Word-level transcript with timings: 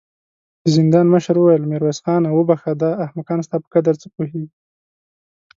د 0.63 0.65
زندان 0.77 1.05
مشر 1.13 1.35
وويل: 1.37 1.69
ميرويس 1.71 1.99
خانه! 2.05 2.29
وبخښه، 2.33 2.73
دا 2.81 2.91
احمقان 3.05 3.39
ستا 3.47 3.57
په 3.63 3.69
قدر 3.75 3.93
څه 4.01 4.07
پوهېږې. 4.15 4.57